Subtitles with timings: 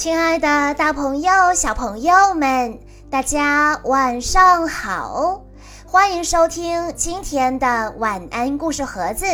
[0.00, 2.78] 亲爱的，大朋友、小朋友们，
[3.10, 5.42] 大家晚上好！
[5.84, 9.26] 欢迎收听今天的晚安故事盒子，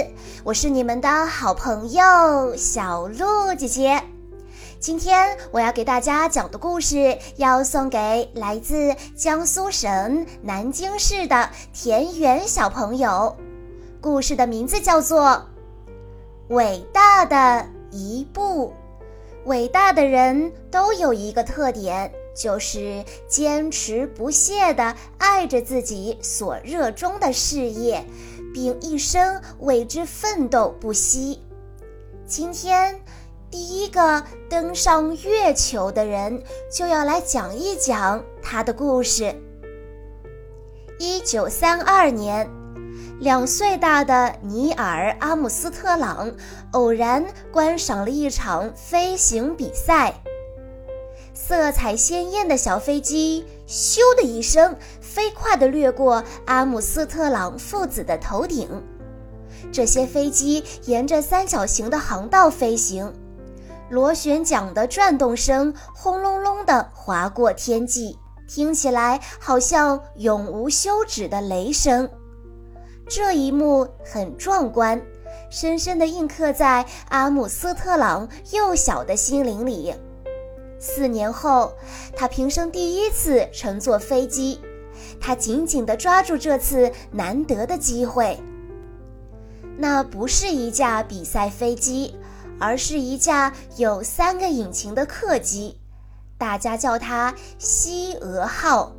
[0.42, 4.02] 我是你们的好朋友小鹿姐姐。
[4.80, 13.36] 今天我要给大家讲的故事，要送给来自江苏省南京市的田园小朋友。
[14.00, 15.28] 故事的名字叫做
[16.48, 18.74] 《伟大的一步》。
[19.46, 28.04] 伟大的人都有一个特点，就是坚持不懈地爱着自己所热衷的事业，
[28.52, 31.40] 并一生为之奋斗不息。
[32.26, 33.00] 今天，
[33.48, 36.42] 第一个登上月球的人
[36.72, 39.32] 就要来讲一讲他的故事。
[40.98, 42.65] 一九三二年。
[43.18, 46.30] 两岁大的尼尔·阿姆斯特朗
[46.72, 50.12] 偶然观赏了一场飞行比赛，
[51.32, 58.68] 色彩鲜艳的小飞机“咻”的一声飞快地掠过阿姆斯特朗父子的头顶。
[59.72, 63.10] 这些飞机沿着三角形的航道飞行，
[63.88, 72.06] 螺旋桨的转动声轰隆隆地划过天际，听起来好像永无休止的雷声。
[73.08, 75.00] 这一幕很壮观，
[75.48, 79.94] 深深地印刻在阿姆斯特朗幼小的心灵里。
[80.80, 81.72] 四年后，
[82.16, 84.60] 他平生第一次乘坐飞机，
[85.20, 88.38] 他紧紧地抓住这次难得的机会。
[89.78, 92.16] 那不是一架比赛飞机，
[92.58, 95.78] 而是一架有三个引擎的客机，
[96.36, 98.92] 大家叫它“西俄号”。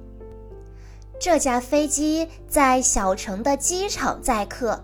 [1.20, 4.84] 这架飞机在小城的机场载客，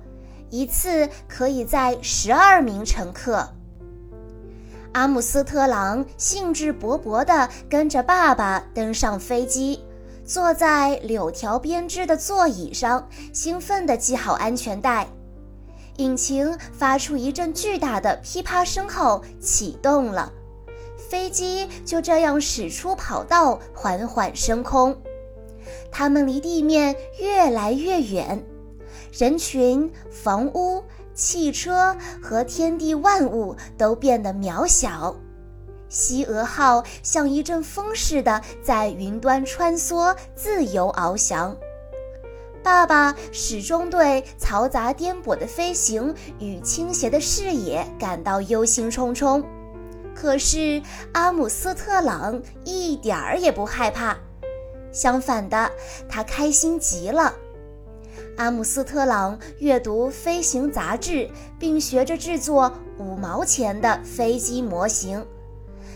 [0.50, 3.50] 一次可以载十二名乘客。
[4.94, 9.84] 阿姆斯特朗兴致勃勃地跟着爸爸登上飞机，
[10.25, 15.08] 坐在柳条编织的座椅上，兴奋地系好安全带。
[15.97, 20.31] 引擎发出一阵巨大的噼啪声后启动了，
[20.97, 24.96] 飞机就这样驶出跑道，缓缓升空。
[25.94, 28.44] 他们离地面越来越远，
[29.18, 30.84] 人群、房屋、
[31.14, 35.16] 汽车和天地万物都变得渺小。
[35.88, 41.56] 西俄号像一阵风似的在云端穿梭，自由翱翔。
[42.64, 49.44] 爸爸始终对嘈杂颠簸的飞行与倾斜的视野感到忧心忡忡，
[50.16, 54.18] 可是阿姆斯特朗一点儿也不害怕。
[54.94, 55.70] 相反的，
[56.08, 57.34] 他开心极了。
[58.38, 65.26] 阿姆斯特朗阅读飞行杂志，并学着制作五毛钱的飞机模型。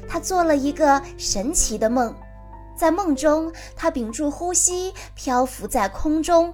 [0.07, 2.13] 他做了一个神奇的梦，
[2.75, 6.53] 在梦中，他屏住呼吸，漂浮在空中，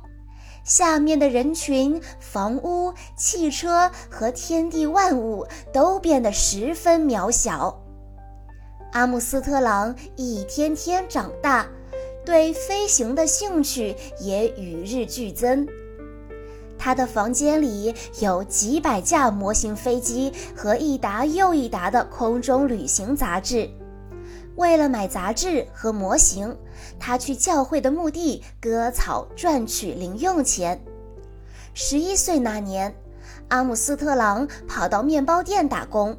[0.64, 7.82] 下面的人群、房屋、汽车和天地万物都变得十分渺小。
[8.94, 11.68] 阿姆斯特朗一天天长大。
[12.25, 15.67] 对飞行的兴趣也与日俱增。
[16.78, 23.69] 他的房间里有几百架模型飞机和一沓又一沓的空中旅行杂志。
[24.56, 26.56] 为了买杂志和模型，
[27.00, 30.79] 他去教会的墓地割草赚取零用钱。
[31.73, 32.94] 十一岁那年，
[33.47, 36.16] 阿姆斯特朗跑到面包店打工。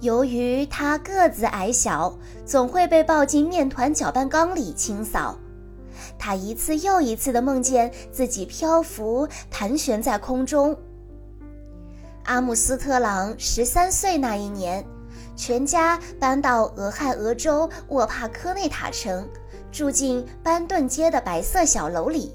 [0.00, 5.38] 由于他个子矮小，总会被抱进面团搅拌缸里清扫。
[6.18, 10.76] 他一次又一次地梦见自己漂浮、盘旋在空中。
[12.24, 14.84] 阿姆斯特朗十三岁那一年，
[15.34, 19.26] 全家搬到俄亥俄州沃帕科内塔城，
[19.72, 22.34] 住进班顿街的白色小楼里。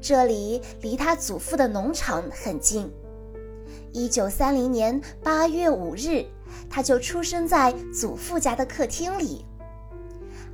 [0.00, 2.90] 这里离他祖父的农场很近。
[3.92, 6.26] 一九三零年八月五日。
[6.68, 9.44] 他就出生在祖父家的客厅里。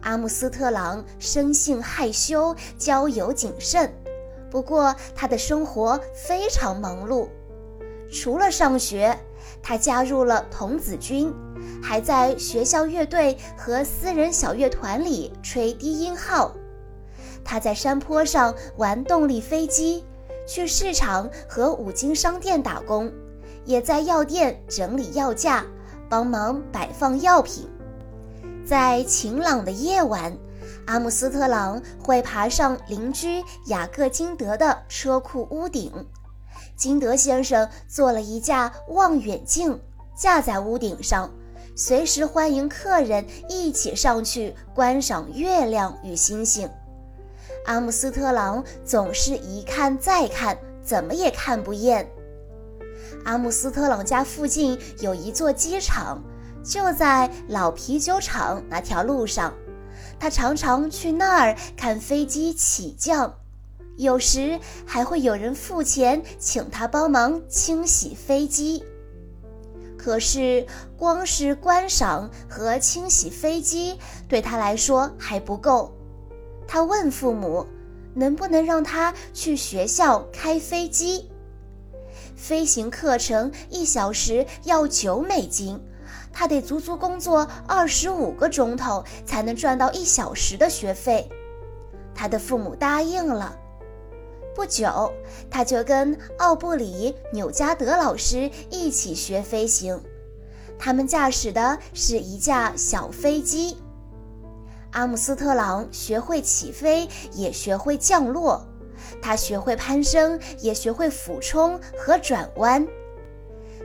[0.02, 3.93] 阿姆斯特朗生性害羞，交友谨慎，
[4.50, 7.28] 不过他的生活非常忙碌。
[8.12, 9.19] 除了上学，
[9.62, 11.32] 他加入了童子军，
[11.82, 16.54] 还在学校乐队和私人小乐团里吹低音号。
[17.44, 20.04] 他在山坡上玩动力飞机，
[20.46, 23.12] 去市场和五金商店打工，
[23.64, 25.64] 也在药店整理药架。
[26.08, 27.68] 帮忙摆放药品，
[28.66, 30.36] 在晴朗的夜晚，
[30.86, 35.92] 阿姆斯特朗会爬上邻居雅各金德的车库屋顶。
[36.76, 39.80] 金德先生做了一架望远镜，
[40.16, 41.30] 架在屋顶上，
[41.74, 46.68] 随时欢迎客人一起上去观赏月亮与星星。
[47.66, 52.08] 阿姆斯特朗总是一看再看，怎么也看不厌。
[53.26, 56.23] 阿姆斯特朗家附近有一座机场，
[56.64, 59.52] 就在老啤酒厂那条路上。
[60.19, 63.34] 他常常去那儿看飞机起降，
[63.96, 68.84] 有时还会有人付钱请他帮忙清洗飞机。
[69.99, 70.64] 可是，
[70.96, 75.93] 光是观赏和清洗飞机对他来说还不够。
[76.69, 77.67] 他问父母，
[78.14, 81.28] 能不能让他去学校开飞机？
[82.36, 85.80] 飞行课程一小时要九美金，
[86.32, 91.28] 他得足足工作二十五个钟头才能赚到一小时的学费。
[92.14, 93.56] 他的父母答应了。
[94.54, 95.12] 不久，
[95.50, 100.00] 他就跟奥布里·纽加德老师一起学飞行。
[100.78, 103.76] 他们驾驶的是一架小飞机。
[104.92, 108.66] 阿姆斯特朗学会起飞，也学会降落。
[109.20, 112.86] 他学会攀升，也学会俯冲和转弯。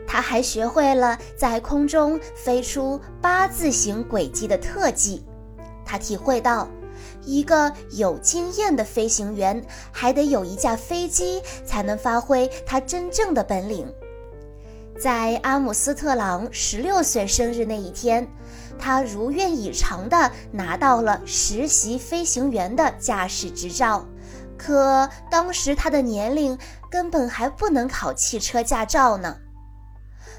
[0.07, 5.23] 他还学会了在空中飞出八字形轨迹的特技。
[5.85, 6.67] 他体会到，
[7.23, 13.87] 一个有经验的飞行员还得有一架飞机，才能发挥他真正的本领。
[14.99, 18.27] 在阿姆斯特朗十六岁生日那一天，
[18.77, 24.05] 他如愿以偿地拿到了实习飞行员的驾驶执照。
[24.63, 26.55] 可当时他的年龄
[26.87, 29.37] 根本还不能考汽车驾照呢。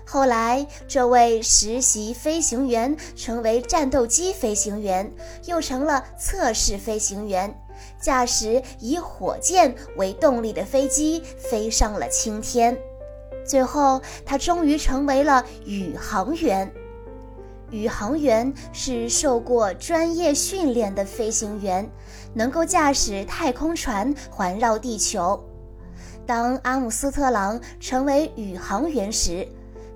[0.06, 5.12] 后来，这位实习飞行员成为战斗机飞行员，
[5.46, 7.52] 又成了测试飞行员，
[8.00, 12.78] 驾驶以火箭为动力的飞机飞上了青天。
[13.44, 16.72] 最后，他终于成为了宇航员。
[17.72, 21.90] 宇航员是受过专业训练的飞行员，
[22.34, 25.42] 能够驾驶太空船环绕地球。
[26.26, 29.48] 当阿姆斯特朗成为宇航员时，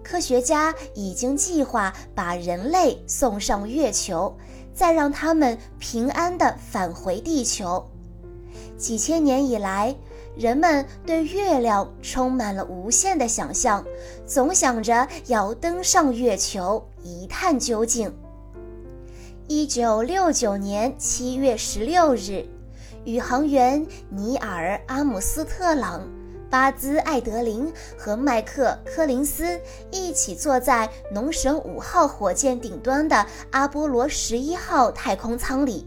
[0.03, 4.35] 科学家已经计划把人类送上月球，
[4.75, 7.85] 再让他们平安地返回地球。
[8.79, 9.95] 几千年以来，
[10.37, 13.83] 人们对月亮充满了无限的想象，
[14.27, 18.15] 总想着要登上月球一探究竟。
[19.49, 22.45] 一九六九年七月十六日，
[23.05, 26.07] 宇航员尼尔·阿姆斯特朗、
[26.51, 29.59] 巴兹·艾德林和麦克·柯林斯
[29.91, 35.87] 一起坐在农神五号火箭顶端的阿波罗十一号太空舱里。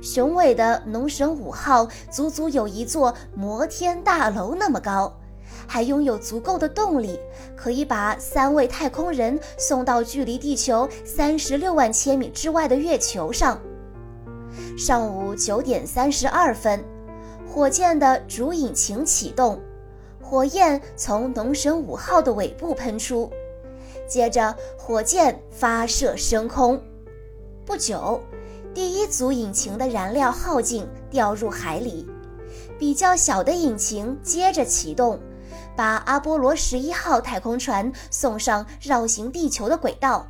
[0.00, 5.12] 雄伟的农神五号足足有一座摩天大楼那么高，
[5.66, 7.18] 还拥有足够的动力，
[7.56, 13.60] 可以把三位太空人送到距离地球三十六万千米之外的月球上。
[14.76, 16.82] 上午九点三十二分，
[17.46, 19.60] 火箭的主引擎启动，
[20.22, 23.30] 火焰从农神五号的尾部喷出，
[24.06, 26.80] 接着火箭发射升空。
[27.66, 28.20] 不久。
[28.74, 32.06] 第一组引擎的燃料耗尽，掉入海里。
[32.78, 35.18] 比较小的引擎接着启动，
[35.76, 40.26] 把阿波罗十一号太空船送上绕行地球的轨道。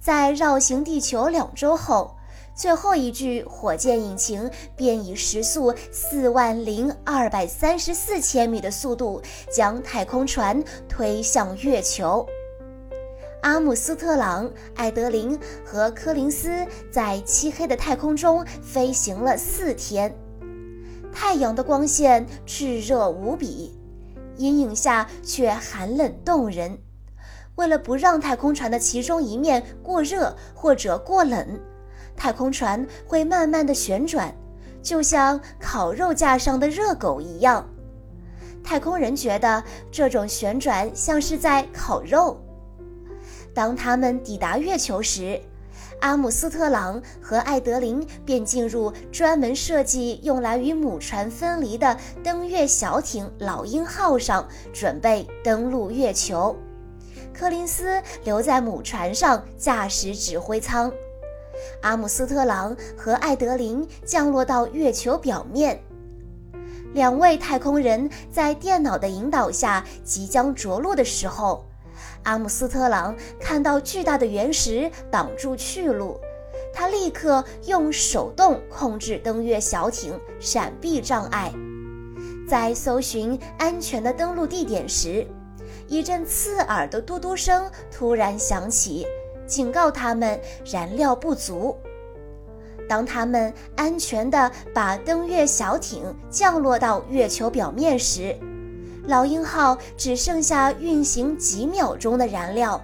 [0.00, 2.14] 在绕行地球两周后，
[2.54, 9.20] 最后一具火箭引擎便以时速四万零二百三十四千米的速度
[9.52, 12.24] 将太空船推向月球。
[13.44, 20.16] 阿姆斯特朗、艾德林和柯林斯在漆黑的太空中飞行了四天，
[21.12, 23.78] 太阳的光线炽热无比，
[24.38, 26.78] 阴影下却寒冷动人。
[27.56, 31.60] 为了不让太空船的其中一面过热或者过冷，
[32.16, 34.34] 太空船会慢慢的旋转，
[34.82, 37.68] 就像烤肉架上的热狗一样。
[38.64, 42.40] 太空人觉得这种旋转像是在烤肉。
[43.54, 45.40] 当他们抵达月球时，
[46.00, 56.54] 阿姆斯特朗和艾德林便进入专门设计用来与母船分离的登月小艇“老鹰号”上，准备登陆月球。
[57.32, 60.92] 柯林斯留在母船上驾驶指挥舱。
[61.80, 65.80] 阿姆斯特朗和艾德林降落到月球表面。
[66.92, 71.64] 两位太空人在电脑的引导下即将着陆的时候。
[72.24, 76.20] 阿姆斯特朗看到巨大的原石挡住去路，
[76.72, 81.52] 他立刻用手动控制登月小艇闪避障碍。
[82.48, 85.26] 在搜寻安全的登陆地点时，
[85.88, 89.06] 一阵刺耳的嘟嘟声突然响起，
[89.46, 91.76] 警告他们燃料不足。
[92.86, 98.38] 当他们安全地把登月小艇降落到月球表面时，
[99.06, 102.80] 老鹰号只剩下运行几秒钟的燃料。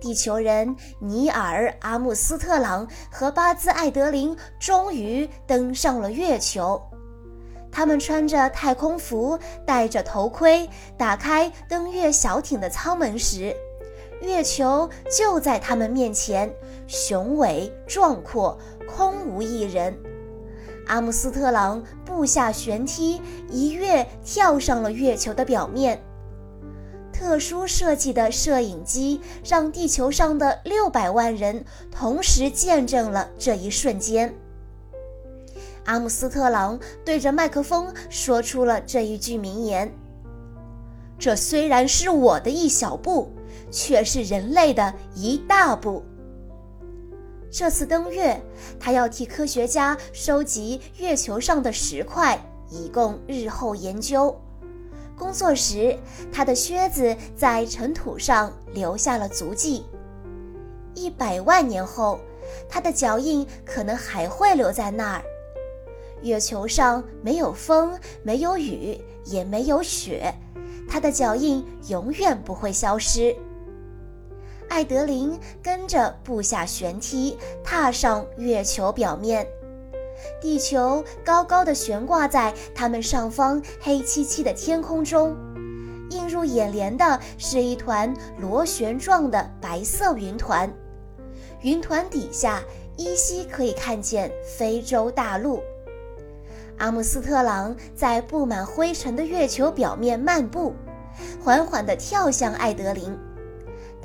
[0.00, 6.80] 地球人尼尔·阿姆斯特朗和巴兹·艾德林终于登上了月球。
[7.70, 13.54] 他们穿着太空服，戴着头盔，打开登月小艇的舱门时，
[14.22, 16.50] 月球就在他们面前，
[16.86, 18.58] 雄伟壮阔，
[18.88, 19.94] 空无一人。
[20.86, 26.00] 阿姆斯特朗步下旋梯，一跃跳上了月球的表面。
[27.12, 34.32] 特殊设计的摄影机让地球上的六百万人同时见证了这一瞬间。
[35.86, 39.90] 阿姆斯特朗对着麦克风说出了这一句名言
[41.18, 43.32] ：“这虽然是我的一小步，
[43.70, 46.04] 却是人类的一大步。”
[47.58, 48.38] 这次登月，
[48.78, 54.38] 他要替科学家收集月球上的石块，以供日后研究。
[55.16, 55.98] 工作时，
[56.30, 59.86] 他的靴子在尘土上留下了足迹。
[60.94, 62.20] 一百万年后，
[62.68, 65.22] 他的脚印可能还会留在那儿。
[66.20, 70.30] 月球上没有风，没有雨，也没有雪，
[70.86, 73.34] 他的脚印永远不会消失。
[74.68, 79.46] 艾德琳跟着步下旋梯，踏上月球表面。
[80.40, 85.36] 地球高高的悬挂在他们上方黑漆漆的天空中，
[86.10, 90.72] 映入眼帘的是一团螺旋状的白色云团。
[91.62, 92.62] 云团底下
[92.96, 95.62] 依稀可以看见非洲大陆。
[96.78, 100.74] 阿姆斯特朗在布满灰尘的月球表面漫步，
[101.42, 103.16] 缓缓地跳向艾德林。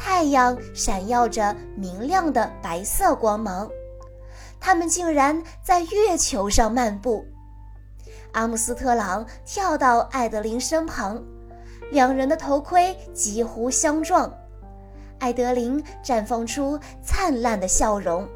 [0.03, 3.69] 太阳闪耀着明亮的白色光芒，
[4.59, 7.23] 他们竟然在月球上漫步。
[8.31, 11.23] 阿姆斯特朗跳到艾德琳身旁，
[11.91, 14.33] 两人的头盔几乎相撞。
[15.19, 18.27] 艾德琳绽放出灿烂的笑容。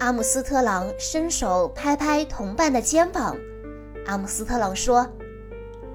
[0.00, 3.36] 阿姆斯特朗伸手拍拍同伴的肩膀。
[4.06, 5.06] 阿姆斯特朗说：“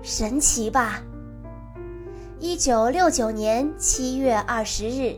[0.01, 1.03] 神奇吧？”
[2.45, 5.17] 一九六九年七月二十日，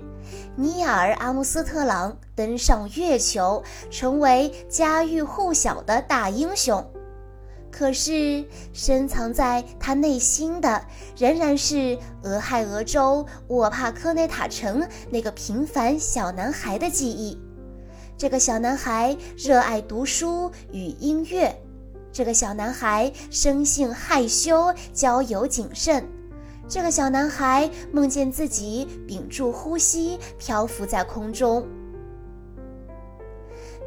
[0.55, 6.88] 尼尔·阿姆斯特朗登上月球，成为家喻户晓的大英雄。
[7.72, 10.86] 可是，深藏在他内心的
[11.17, 17.39] 仍然是俄亥俄州沃帕科内塔城那个平凡小男孩的记忆。
[18.15, 21.60] 这个小男孩热爱读书与音乐。
[22.12, 26.08] 这个小男孩生性害羞，交友谨慎。
[26.67, 31.65] 这个小男孩梦见自己屏住呼吸，漂浮在空中。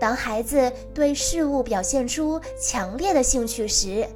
[0.01, 4.07] 当孩子对事物表现出强烈的兴趣时，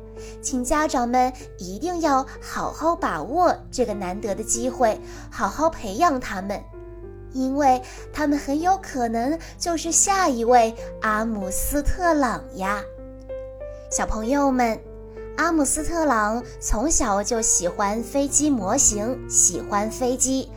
[0.41, 4.97] 请家长们一定要好好把握这个难得的机会，
[5.29, 6.63] 好好培养他们，
[7.33, 12.81] 因为他们很有可能就是下一位阿姆斯特朗呀，
[13.91, 14.92] 小朋友们。
[15.37, 20.51] 阿姆斯特朗从小就喜欢飞机模型，喜欢飞机。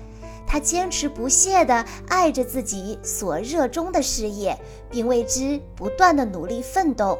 [0.47, 4.57] 他坚持不懈地爱着自己所热衷的事业，
[4.89, 7.17] 并为之不断地努力奋斗。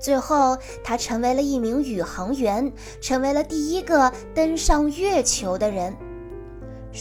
[0.00, 5.94] 最后，他成为了一名宇航员，成为了第一个登上月球的人。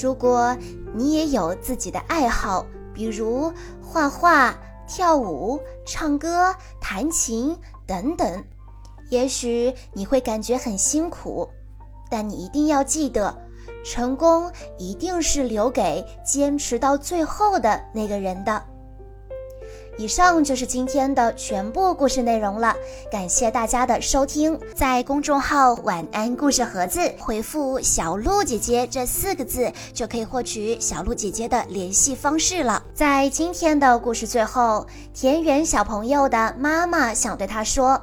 [0.02, 0.58] 如果
[0.94, 4.54] 你也有自己的爱好，比如画画、
[4.88, 7.56] 跳舞、唱歌、弹琴
[7.86, 8.44] 等等。
[9.10, 11.48] 也许你会感觉很辛苦，
[12.10, 13.36] 但你一定要记得，
[13.86, 18.64] 成功一定是留给坚持到最后的那个人的。
[20.00, 22.76] 以上就是今天的全部故事内容了，
[23.12, 24.60] 感谢大家的收听。
[24.76, 32.84] 在公众号“晚安故事盒子”回复“小鹿姐姐”这四个字，就可以获取小鹿姐姐的联系方式了。
[32.94, 34.86] 在今天的故事最后，
[35.16, 38.00] 田园小朋友的妈妈想对他说。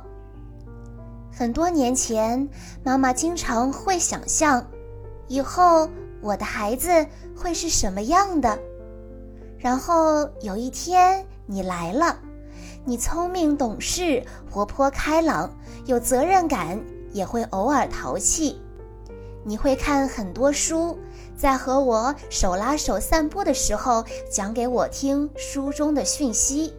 [1.36, 2.48] 很多年前，
[2.84, 4.64] 妈妈经常会想象，
[5.26, 5.88] 以后
[6.20, 6.88] 我的孩子
[7.36, 8.56] 会是什么样的。
[9.58, 12.16] 然后有一天你来了，
[12.84, 15.52] 你聪明懂事、活泼开朗、
[15.86, 16.80] 有责任感，
[17.12, 18.60] 也会偶尔淘气。
[19.42, 20.96] 你会看很多书，
[21.36, 26.72] 在和我手拉手散步的时候，讲给我听书中的讯息。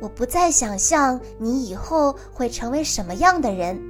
[0.00, 3.80] 我不再想象你以后会成为什么样的人，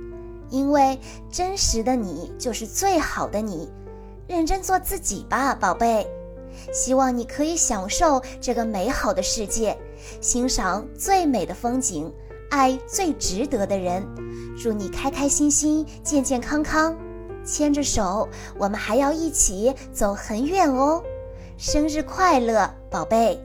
[0.50, 0.98] 因为
[1.30, 3.68] 真实的你就是最好的你。
[4.26, 6.06] 认真做自己吧，宝贝。
[6.72, 9.76] 希望你可以享受这个美好的世界，
[10.20, 12.12] 欣赏最美的风景，
[12.48, 14.06] 爱最值得的人。
[14.56, 16.96] 祝你开开心心，健健康康，
[17.44, 21.02] 牵着手，我们还要一起走很远哦。
[21.58, 23.44] 生日快乐，宝贝！